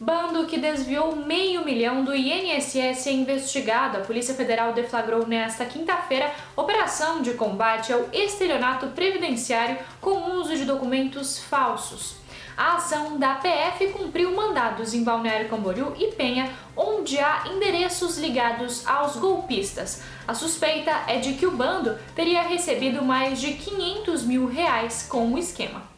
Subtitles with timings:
[0.00, 3.96] Bando que desviou meio milhão do INSS é investigado.
[3.96, 10.64] A Polícia Federal deflagrou nesta quinta-feira operação de combate ao estelionato previdenciário com uso de
[10.64, 12.14] documentos falsos.
[12.56, 18.86] A ação da PF cumpriu mandados em Balneário Camboriú e Penha, onde há endereços ligados
[18.86, 20.02] aos golpistas.
[20.28, 25.32] A suspeita é de que o bando teria recebido mais de 500 mil reais com
[25.32, 25.97] o esquema.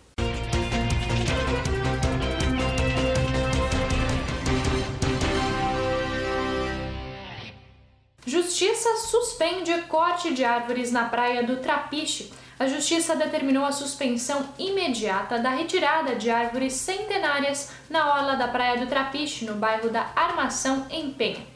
[8.26, 12.30] Justiça suspende corte de árvores na praia do Trapiche.
[12.58, 18.78] A Justiça determinou a suspensão imediata da retirada de árvores centenárias na orla da Praia
[18.78, 21.46] do Trapiche, no bairro da Armação, em Penha.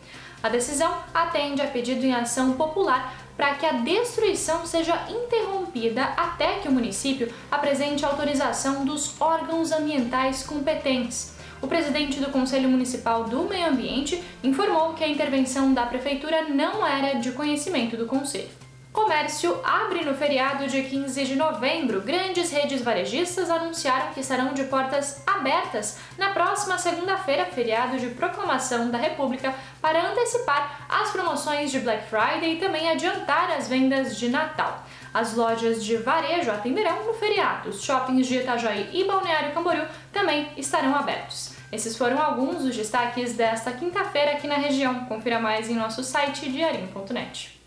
[0.42, 6.60] A decisão atende a pedido em ação popular para que a destruição seja interrompida até
[6.60, 11.34] que o município apresente autorização dos órgãos ambientais competentes.
[11.64, 16.86] O presidente do Conselho Municipal do Meio Ambiente informou que a intervenção da prefeitura não
[16.86, 18.63] era de conhecimento do conselho.
[18.94, 22.00] Comércio abre no feriado de 15 de novembro.
[22.00, 28.92] Grandes redes varejistas anunciaram que estarão de portas abertas na próxima segunda-feira, feriado de proclamação
[28.92, 34.28] da República, para antecipar as promoções de Black Friday e também adiantar as vendas de
[34.28, 34.86] Natal.
[35.12, 37.70] As lojas de varejo atenderão no feriado.
[37.70, 41.52] Os shoppings de Itajaí e Balneário Camboriú também estarão abertos.
[41.72, 45.06] Esses foram alguns dos destaques desta quinta-feira aqui na região.
[45.06, 47.63] Confira mais em nosso site diarinho.net.